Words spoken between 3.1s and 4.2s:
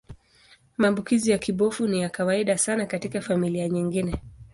familia nyingine.